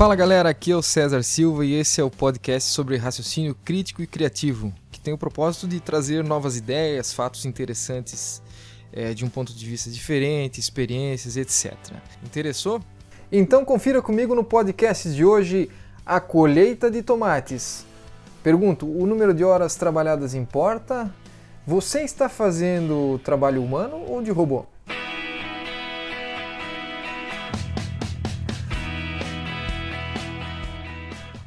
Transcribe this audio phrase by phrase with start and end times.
[0.00, 4.00] Fala galera, aqui é o César Silva e esse é o podcast sobre raciocínio crítico
[4.00, 8.40] e criativo, que tem o propósito de trazer novas ideias, fatos interessantes
[8.94, 11.74] é, de um ponto de vista diferente, experiências, etc.
[12.24, 12.80] Interessou?
[13.30, 15.70] Então confira comigo no podcast de hoje
[16.06, 17.84] a colheita de tomates.
[18.42, 21.14] Pergunto: o número de horas trabalhadas importa?
[21.66, 24.64] Você está fazendo trabalho humano ou de robô?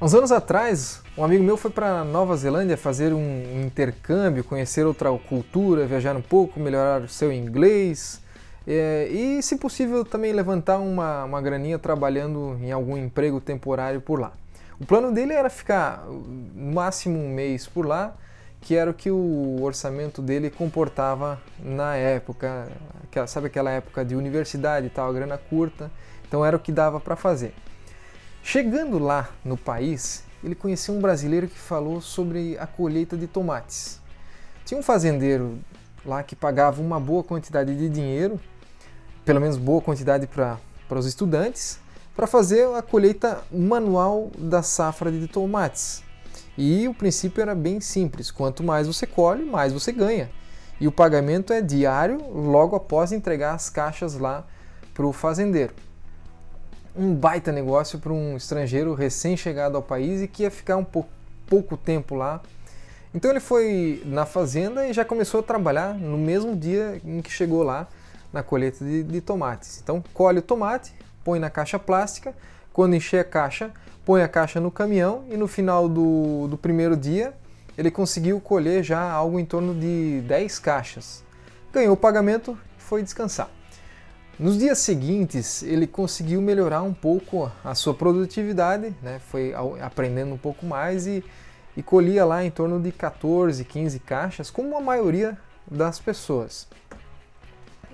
[0.04, 5.10] Uns anos atrás, um amigo meu foi para Nova Zelândia fazer um intercâmbio, conhecer outra
[5.18, 8.20] cultura, viajar um pouco, melhorar seu inglês
[8.68, 14.20] é, e, se possível, também levantar uma, uma graninha trabalhando em algum emprego temporário por
[14.20, 14.34] lá.
[14.78, 18.14] O plano dele era ficar no máximo um mês por lá,
[18.60, 22.68] que era o que o orçamento dele comportava na época,
[23.26, 25.90] sabe aquela época de universidade e tal, grana curta,
[26.28, 27.54] então era o que dava para fazer.
[28.46, 34.02] Chegando lá no país, ele conheceu um brasileiro que falou sobre a colheita de tomates.
[34.66, 35.60] Tinha um fazendeiro
[36.06, 38.38] lá que pagava uma boa quantidade de dinheiro,
[39.24, 40.60] pelo menos boa quantidade para
[40.92, 41.80] os estudantes,
[42.14, 46.04] para fazer a colheita manual da safra de tomates.
[46.58, 50.30] E o princípio era bem simples: quanto mais você colhe, mais você ganha.
[50.82, 54.46] E o pagamento é diário logo após entregar as caixas lá
[54.94, 55.74] para o fazendeiro
[56.96, 61.10] um baita negócio para um estrangeiro recém-chegado ao país e que ia ficar um pouco,
[61.48, 62.42] pouco tempo lá.
[63.14, 67.32] Então ele foi na fazenda e já começou a trabalhar no mesmo dia em que
[67.32, 67.88] chegou lá
[68.32, 69.80] na colheita de, de tomates.
[69.84, 72.34] Então colhe o tomate, põe na caixa plástica,
[72.72, 73.72] quando encher a caixa,
[74.04, 77.34] põe a caixa no caminhão e no final do, do primeiro dia
[77.78, 81.24] ele conseguiu colher já algo em torno de 10 caixas.
[81.72, 83.50] Ganhou o pagamento e foi descansar.
[84.40, 89.20] Nos dias seguintes, ele conseguiu melhorar um pouco a sua produtividade, né?
[89.20, 91.24] foi aprendendo um pouco mais e,
[91.78, 95.38] e colhia lá em torno de 14, 15 caixas, como a maioria
[95.70, 96.68] das pessoas.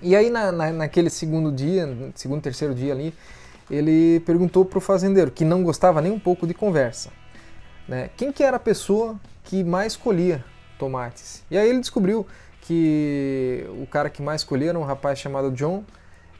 [0.02, 3.14] E aí, na, na, naquele segundo dia, segundo, terceiro dia ali,
[3.69, 7.09] ele perguntou para o fazendeiro, que não gostava nem um pouco de conversa,
[7.85, 8.09] né?
[8.16, 10.44] quem que era a pessoa que mais colhia
[10.78, 11.44] tomates.
[11.52, 12.25] E aí ele descobriu
[12.62, 15.84] que o cara que mais colhia era um rapaz chamado John,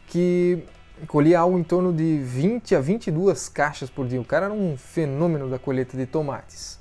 [0.09, 0.64] que
[1.08, 4.20] colhia algo em torno de 20 a 22 caixas por dia.
[4.20, 6.80] O cara era um fenômeno da colheita de tomates.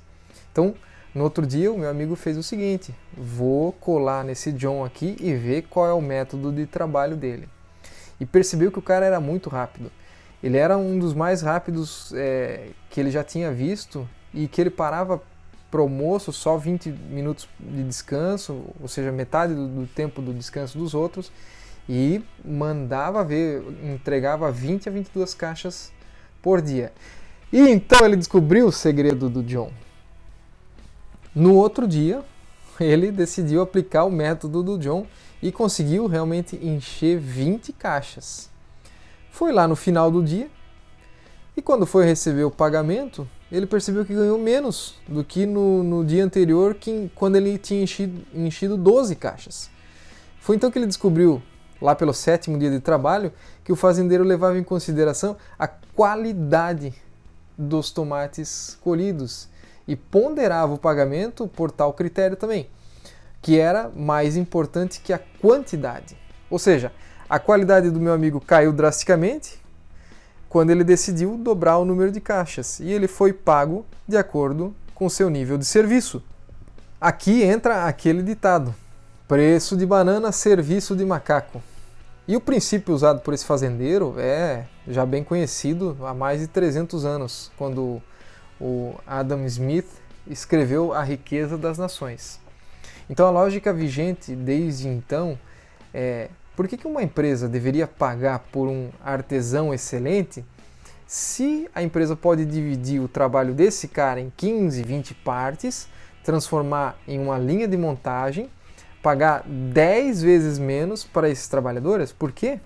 [0.51, 0.75] Então,
[1.13, 5.33] no outro dia, o meu amigo fez o seguinte: vou colar nesse John aqui e
[5.33, 7.47] ver qual é o método de trabalho dele.
[8.19, 9.91] E percebeu que o cara era muito rápido.
[10.43, 14.69] Ele era um dos mais rápidos é, que ele já tinha visto e que ele
[14.69, 15.21] parava
[15.69, 20.33] para o almoço só 20 minutos de descanso, ou seja, metade do, do tempo do
[20.33, 21.31] descanso dos outros,
[21.89, 25.91] e mandava ver, entregava 20 a 22 caixas
[26.39, 26.93] por dia.
[27.51, 29.71] E então ele descobriu o segredo do John.
[31.33, 32.23] No outro dia,
[32.79, 35.07] ele decidiu aplicar o método do John
[35.41, 38.51] e conseguiu realmente encher 20 caixas.
[39.31, 40.47] Foi lá no final do dia
[41.57, 46.05] e quando foi receber o pagamento, ele percebeu que ganhou menos do que no, no
[46.05, 49.71] dia anterior, que, quando ele tinha enchido, enchido 12 caixas.
[50.39, 51.41] Foi então que ele descobriu
[51.81, 53.31] lá pelo sétimo dia de trabalho,
[53.63, 56.93] que o fazendeiro levava em consideração a qualidade
[57.57, 59.49] dos tomates colhidos
[59.87, 62.69] e ponderava o pagamento por tal critério também,
[63.41, 66.17] que era mais importante que a quantidade.
[66.49, 66.91] Ou seja,
[67.29, 69.59] a qualidade do meu amigo caiu drasticamente
[70.47, 75.07] quando ele decidiu dobrar o número de caixas e ele foi pago de acordo com
[75.07, 76.23] seu nível de serviço.
[76.99, 78.73] Aqui entra aquele ditado:
[79.29, 81.61] Preço de banana, serviço de macaco.
[82.27, 87.05] E o princípio usado por esse fazendeiro é já bem conhecido há mais de 300
[87.05, 88.01] anos, quando
[88.59, 89.85] o Adam Smith
[90.25, 92.39] escreveu A Riqueza das Nações.
[93.07, 95.37] Então a lógica vigente desde então
[95.93, 100.43] é por que, que uma empresa deveria pagar por um artesão excelente
[101.05, 105.87] se a empresa pode dividir o trabalho desse cara em 15, 20 partes,
[106.23, 108.49] transformar em uma linha de montagem
[109.01, 112.11] pagar 10 vezes menos para esses trabalhadores.
[112.11, 112.59] Por quê?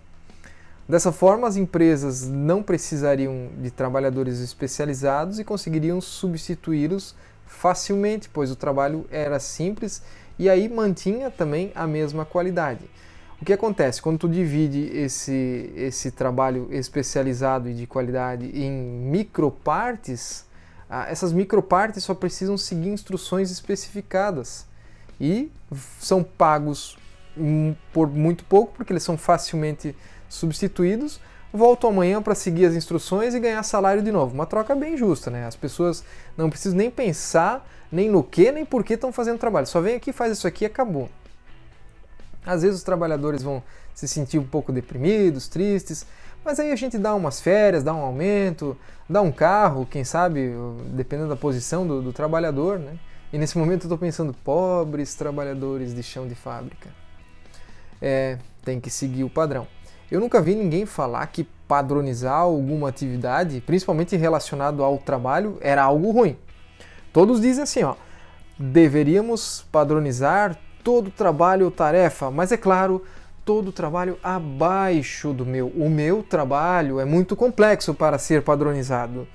[0.88, 7.16] Dessa forma, as empresas não precisariam de trabalhadores especializados e conseguiriam substituí-los
[7.46, 10.02] facilmente, pois o trabalho era simples
[10.38, 12.90] e aí mantinha também a mesma qualidade.
[13.42, 20.46] O que acontece quando tu divide esse, esse trabalho especializado e de qualidade em micropartes?
[20.90, 24.66] Ah, essas micropartes só precisam seguir instruções especificadas
[25.24, 25.50] e
[26.00, 26.98] são pagos
[27.94, 29.96] por muito pouco, porque eles são facilmente
[30.28, 31.18] substituídos,
[31.54, 34.34] volto amanhã para seguir as instruções e ganhar salário de novo.
[34.34, 35.46] Uma troca bem justa, né?
[35.48, 36.04] As pessoas
[36.36, 39.66] não precisam nem pensar nem no que, nem por que estão fazendo trabalho.
[39.66, 41.10] Só vem aqui, faz isso aqui e acabou.
[42.46, 43.64] Às vezes os trabalhadores vão
[43.96, 46.06] se sentir um pouco deprimidos, tristes,
[46.44, 48.75] mas aí a gente dá umas férias, dá um aumento,
[49.10, 50.52] dá um carro, quem sabe,
[50.88, 52.98] dependendo da posição do, do trabalhador, né?
[53.34, 56.88] E nesse momento eu estou pensando, pobres trabalhadores de chão de fábrica.
[58.00, 59.66] É, tem que seguir o padrão.
[60.12, 66.12] Eu nunca vi ninguém falar que padronizar alguma atividade, principalmente relacionado ao trabalho, era algo
[66.12, 66.38] ruim.
[67.12, 67.96] Todos dizem assim, ó,
[68.56, 73.04] deveríamos padronizar todo trabalho ou tarefa, mas é claro,
[73.44, 75.70] todo trabalho abaixo do meu.
[75.70, 79.28] O meu trabalho é muito complexo para ser padronizado.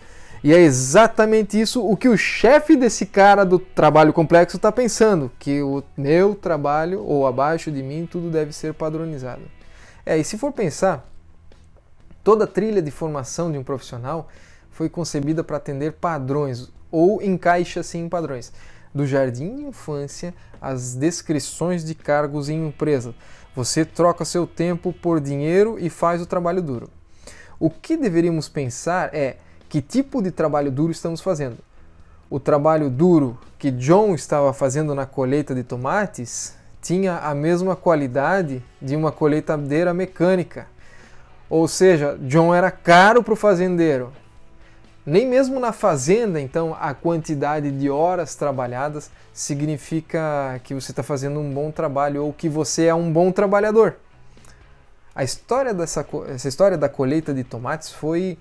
[0.43, 5.31] E é exatamente isso o que o chefe desse cara do trabalho complexo está pensando,
[5.39, 9.43] que o meu trabalho ou abaixo de mim tudo deve ser padronizado.
[10.07, 11.07] É, e se for pensar,
[12.23, 14.29] toda a trilha de formação de um profissional
[14.71, 18.53] foi concebida para atender padrões ou encaixa-se em padrões.
[18.95, 23.15] Do jardim de infância às descrições de cargos em empresa.
[23.55, 26.89] Você troca seu tempo por dinheiro e faz o trabalho duro.
[27.59, 29.37] O que deveríamos pensar é
[29.69, 31.59] que tipo de trabalho duro estamos fazendo.
[32.31, 38.63] O trabalho duro que John estava fazendo na colheita de tomates tinha a mesma qualidade
[38.81, 40.67] de uma colheitadeira mecânica.
[41.51, 44.13] Ou seja, John era caro para o fazendeiro.
[45.05, 51.41] Nem mesmo na fazenda, então, a quantidade de horas trabalhadas significa que você está fazendo
[51.41, 53.97] um bom trabalho ou que você é um bom trabalhador.
[55.15, 58.39] A história dessa essa história da colheita de tomates foi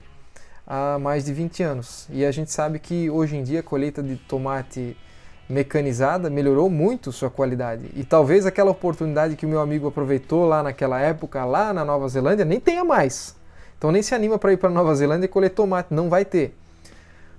[0.68, 2.08] há mais de 20 anos.
[2.12, 4.98] E a gente sabe que hoje em dia a colheita de tomate
[5.50, 7.90] mecanizada melhorou muito sua qualidade.
[7.96, 12.10] E talvez aquela oportunidade que o meu amigo aproveitou lá naquela época, lá na Nova
[12.10, 13.36] Zelândia, nem tenha mais.
[13.78, 16.54] Então nem se anima para ir para Nova Zelândia e colher tomate, não vai ter.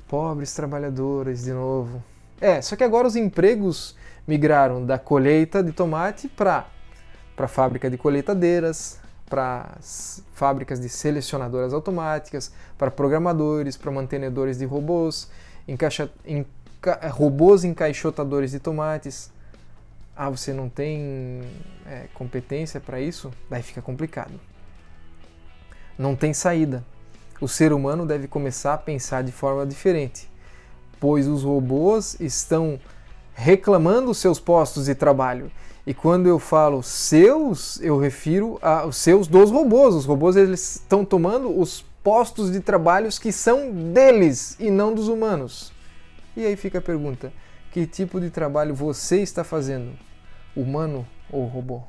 [0.08, 2.02] Pobres trabalhadores de novo.
[2.40, 3.94] É, só que agora os empregos
[4.26, 6.66] migraram da colheita de tomate para
[7.36, 8.98] para fábrica de colheitadeiras,
[9.28, 9.76] para
[10.32, 15.30] fábricas de selecionadoras automáticas, para programadores, para mantenedores de robôs,
[15.66, 19.30] encaixa, enca, robôs encaixotadores de tomates.
[20.16, 21.42] Ah, você não tem
[21.86, 23.30] é, competência para isso?
[23.48, 24.32] Daí fica complicado.
[25.96, 26.84] Não tem saída.
[27.40, 30.28] O ser humano deve começar a pensar de forma diferente,
[30.98, 32.80] pois os robôs estão
[33.32, 35.48] reclamando seus postos de trabalho
[35.88, 39.94] e quando eu falo seus, eu refiro aos seus dos robôs.
[39.94, 45.08] Os robôs eles estão tomando os postos de trabalhos que são deles e não dos
[45.08, 45.72] humanos.
[46.36, 47.32] E aí fica a pergunta:
[47.72, 49.92] que tipo de trabalho você está fazendo?
[50.54, 51.80] Humano ou robô?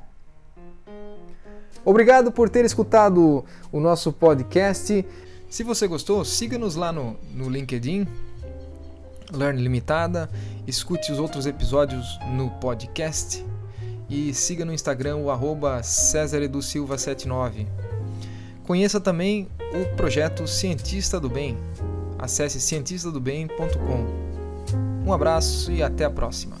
[1.84, 5.04] Obrigado por ter escutado o nosso podcast.
[5.50, 8.08] Se você gostou, siga-nos lá no, no LinkedIn,
[9.30, 10.30] Learn Limitada,
[10.66, 13.44] escute os outros episódios no podcast
[14.10, 17.68] e siga no Instagram o arroba Silva79.
[18.64, 21.56] Conheça também o projeto Cientista do Bem.
[22.18, 24.30] Acesse cientistadobem.com.
[25.06, 26.56] Um abraço e até a próxima.